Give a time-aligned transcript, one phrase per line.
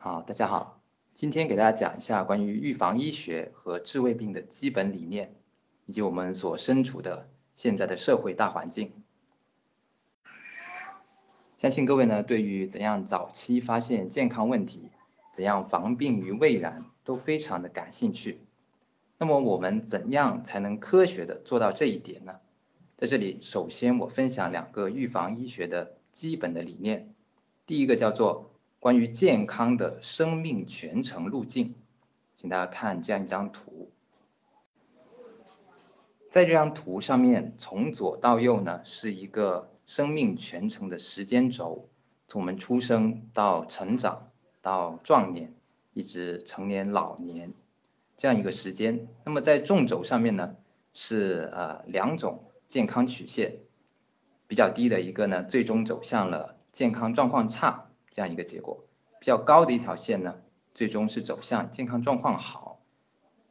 [0.00, 0.80] 好，大家好，
[1.12, 5.34] 今天给大家讲一下关于预防医学和治胃病的基本理念，
[5.86, 8.92] 以及我们所身处的现在的社会大环境。
[11.56, 14.88] 相信各位呢，对于怎样早期发现健康问题，
[15.32, 18.38] 怎样防病于未然，都非常的感兴趣。
[19.18, 22.36] 那么我们怎样才能科学的做到这一点呢？
[22.96, 27.12] 在这里，首先我分享两个预防医学的基本的理念。
[27.66, 31.74] 第一个叫做关于健康的生命全程路径，
[32.36, 33.90] 请大家看这样一张图。
[36.30, 41.88] 在这张图上面，从左到右呢是一个生命全程的时间轴，
[42.28, 44.30] 从我们出生到成长
[44.60, 45.54] 到壮年，
[45.94, 47.52] 一直成年老年。
[48.16, 50.56] 这样一个时间，那么在纵轴上面呢，
[50.92, 53.60] 是呃两种健康曲线，
[54.46, 58.84] 比较低的一个呢，最终走向了健康状况差这样一个结果；
[59.18, 60.34] 比较高的一条线呢，
[60.74, 62.80] 最终是走向健康状况好。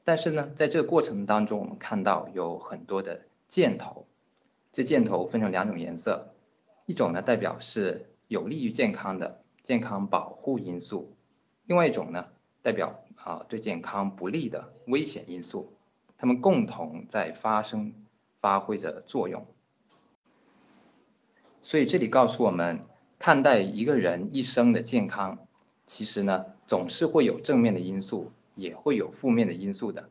[0.04, 4.06] 但是呢，在这个过程当中，我们看到有很多的箭头，
[4.72, 6.34] 这箭头分成两种颜色，
[6.86, 11.14] 一种呢代表是有利于健康的健康保护因素，
[11.66, 12.28] 另外一种呢
[12.62, 13.00] 代表。
[13.24, 15.74] 啊，对健康不利的危险因素，
[16.18, 17.94] 它们共同在发生、
[18.40, 19.46] 发挥着作用。
[21.62, 22.80] 所以这里告诉我们，
[23.20, 25.38] 看待一个人一生的健康，
[25.86, 30.10] 其实呢总是会有正面的因素，也会有负面的因素的。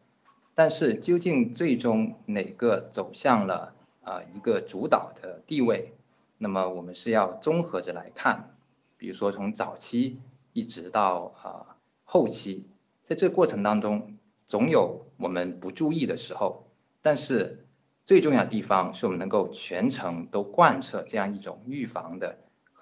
[0.54, 5.92] 但是究竟最终哪个走向了啊一个主导的地位，
[6.38, 8.56] 那么我们是要综合着来看。
[8.96, 10.18] 比如说从早期
[10.52, 12.66] 一直到啊后期。
[13.02, 14.16] 在这过程当中，
[14.48, 16.66] 总有我们不注意的时候，
[17.02, 17.64] 但是
[18.04, 22.36] 最重要的地方是我们能够全程都贯彻这样一种预防的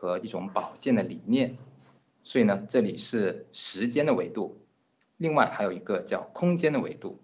[0.05, 1.57] 和一种保健的理念。
[2.23, 4.61] 所以呢，这里是时间的维度，
[5.17, 7.19] 另外还有一个叫空间的维度。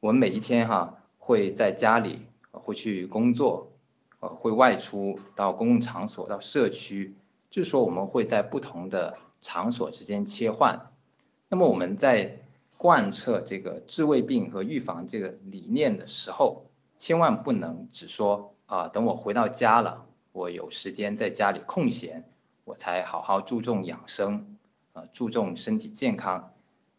[0.00, 3.70] 我们每一天哈会在家里，会去工作，
[4.20, 7.14] 呃，会外出到公共场所，到社区，
[7.50, 9.18] 就是说我们会在不同的。
[9.42, 10.90] 场所之间切换，
[11.48, 12.40] 那么我们在
[12.78, 16.66] 贯彻这个治未病和预防这个理念的时候，
[16.96, 20.04] 千万不能只说啊，等我回到家了，
[20.36, 22.22] 我有时间在家里空闲，
[22.64, 24.58] 我才好好注重养生，
[24.92, 26.52] 啊，注重身体健康，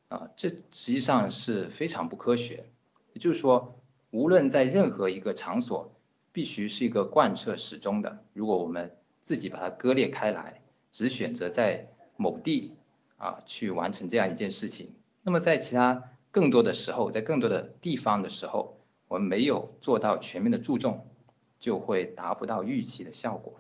[0.08, 2.66] 啊，这实际上是非常不科学。
[3.14, 3.76] 也就是说，
[4.10, 5.94] 无论在任何一个场所，
[6.32, 8.24] 必须是一个贯彻始终的。
[8.34, 10.60] 如果我们自己把它割裂开来，
[10.92, 12.74] 只选择在某地
[13.18, 14.92] 啊，去完成这样一件事情。
[15.22, 21.06] 那么在其他更多的时候，在更多的地方的时候，我们没有做到全面的注重，
[21.60, 23.60] 就会达不到预期的效果。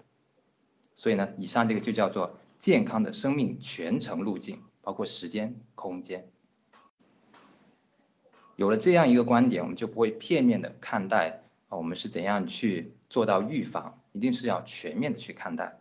[0.95, 6.27] 所以呢，以上这个就叫做健康的生命全程路径，包括时间、空间。
[8.55, 15.79] 有了这样一个观点，我们就不会片面的看待啊，我们是怎样去做到预防，一定是要全面的去看待。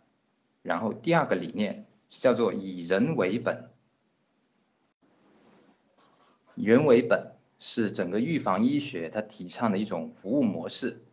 [0.61, 1.85] 然后第二个理念。
[2.09, 3.69] 叫做以人为本，
[6.55, 11.03] 以人为本是整个预防医学它提倡的一种服务模式。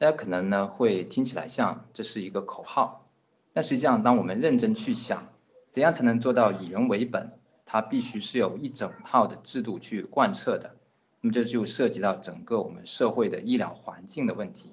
[0.00, 3.04] 大家可能呢会听起来像这是一个口号，
[3.52, 5.28] 但实际上，当我们认真去想，
[5.68, 7.30] 怎样才能做到以人为本，
[7.66, 10.74] 它必须是有一整套的制度去贯彻的。
[11.20, 14.70] 那么这就涉及到整个我们社会的医疗环境的问题。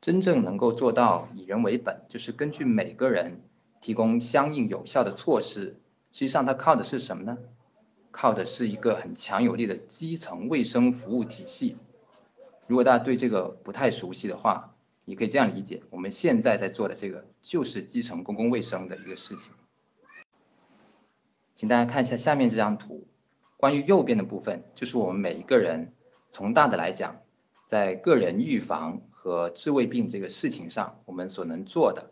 [0.00, 3.40] 真正能够做到以人为本，就是根据每个人
[3.80, 5.76] 提供相应有效的措施。
[6.12, 7.36] 实际上，它靠的是什么呢？
[8.12, 11.76] 靠的是一个很强有力的基层卫生服务体系。
[12.70, 19.52] 如果大家对这个不太熟悉的话，你可以这样理解：我们现在在做的这个就是基层公共卫生的一个事情。
[21.56, 23.08] 请大家看一下下面这张图，
[23.56, 25.92] 关于右边的部分，就是我们每一个人
[26.30, 27.16] 从大的来讲，
[27.64, 29.00] 在个人预防。
[29.22, 32.10] 和治胃病这个事情上，我们所能做的，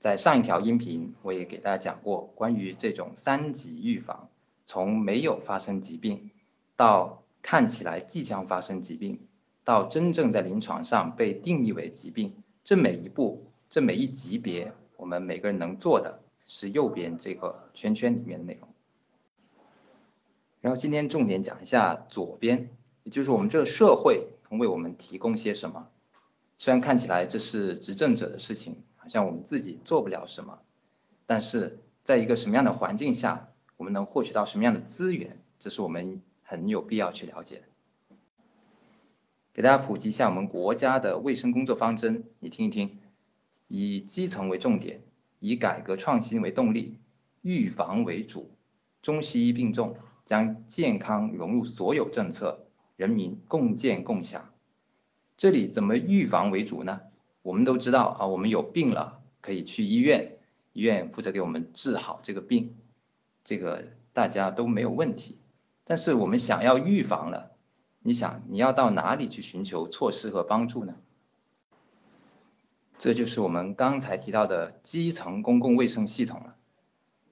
[0.00, 4.28] 在上一条音频我也给大家讲过，关于这种三级预防，
[4.66, 6.32] 从没有发生疾病，
[6.74, 9.20] 到看起来即将发生疾病，
[9.64, 18.68] 到真正在临床上被定义为疾病，这每一步，这每一级别，我们每个人能做的是右边这个圈圈里面的内容。
[20.60, 22.70] 然后今天重点讲一下左边，
[23.04, 25.88] 也就是我们这个社会能为我们提供些什么。
[26.58, 30.60] 虽然看起来这是执政者的事情，好像我们自己做不了什么，
[31.26, 37.62] 但是在一个什么样的环境下，我们能获取到什么样的资源，这是我们很有必要去了解的。
[39.54, 42.98] 给大家普及一下我们国家的卫生工作方针，你听一听：
[43.68, 45.02] 以基层为重点，
[45.40, 46.96] 以改革创新为动力，
[47.42, 48.50] 预防为主，
[49.02, 49.94] 中西医并重，
[50.24, 52.64] 将健康融入所有政策，
[52.96, 54.50] 人民共建共享。
[55.36, 57.02] 这里怎么预防为主呢？
[57.42, 60.38] 我们都知道啊，我们有病了可以去医院，
[60.72, 62.74] 医院负责给我们治好这个病，
[63.44, 63.84] 这个
[64.14, 65.36] 大家都没有问题。
[65.84, 67.51] 但是我们想要预防了，
[68.02, 70.94] 你想你要到哪里去寻求措施和帮助呢？
[72.98, 76.56] 这就是我们刚才提到的基层公共卫生系统了。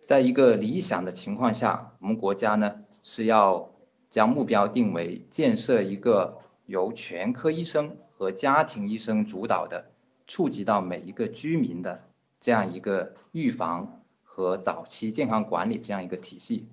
[0.02, 3.70] 在一个理想的情况下，我们国家呢是要
[4.08, 9.90] 将目标定为建设一个由全科医生和家庭医生主导的、
[10.26, 12.04] 触及到每一个居民的
[12.40, 16.68] 这样一个预防和早期健康管理这样一个体系。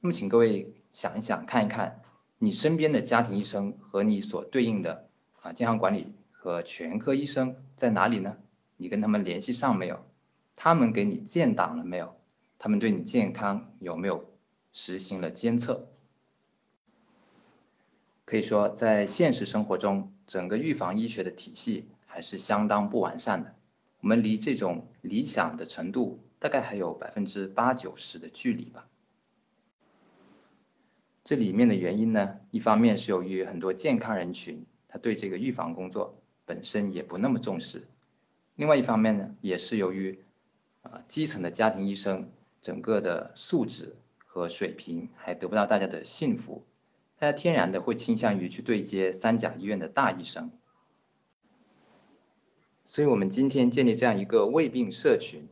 [0.00, 0.74] 那么，请各位。
[0.92, 2.02] 想一想，看一看
[2.42, 5.10] 你身边的家庭医生和你所对应的
[5.42, 8.38] 啊健康管理和全科医生在哪里呢？
[8.78, 10.02] 你跟他们联系上没有？
[10.56, 12.16] 他们给你建档了没有？
[12.58, 14.24] 他们对你健康有没有
[14.72, 15.86] 实行了监测？
[18.24, 23.54] 可以说，在现实生活中，整个预防医学的体系还是相当不完善的。
[24.00, 28.86] 我们离这种理想的程度，大概还有百分之八九十的距离吧。
[31.22, 37.86] 这里面的原因呢，一方面是由于很多健康人群他对这个预防工作本身也不那么重视，
[38.56, 40.18] 另外一方面呢，也是由于
[40.82, 42.28] 啊基层的家庭医生
[42.62, 46.64] 整个的素质和水平还得不到大家的信服，
[47.18, 50.50] 大家天然的会倾向于去对接三甲医院的大医生。
[52.86, 55.46] 所以我们今天建立这样一个胃病社群，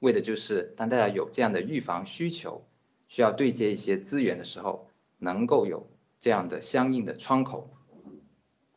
[0.00, 2.64] 为的就是当大家有这样的预防需求，
[3.06, 4.89] 需要对接一些资源的时候。
[5.20, 5.88] 能够有
[6.18, 7.79] 这样的相应的窗口。